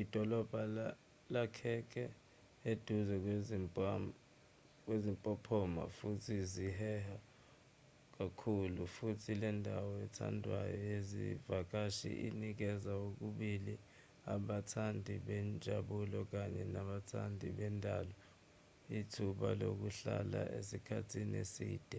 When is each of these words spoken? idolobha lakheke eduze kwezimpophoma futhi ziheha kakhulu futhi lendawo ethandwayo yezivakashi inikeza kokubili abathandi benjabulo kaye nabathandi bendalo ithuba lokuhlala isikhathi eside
idolobha 0.00 0.62
lakheke 1.34 2.04
eduze 2.72 3.14
kwezimpophoma 4.86 5.82
futhi 5.98 6.36
ziheha 6.52 7.16
kakhulu 8.16 8.80
futhi 8.96 9.32
lendawo 9.42 9.92
ethandwayo 10.06 10.74
yezivakashi 10.88 12.10
inikeza 12.28 12.90
kokubili 13.02 13.74
abathandi 14.34 15.12
benjabulo 15.26 16.18
kaye 16.32 16.62
nabathandi 16.74 17.46
bendalo 17.58 18.14
ithuba 18.98 19.48
lokuhlala 19.60 20.42
isikhathi 20.60 21.18
eside 21.42 21.98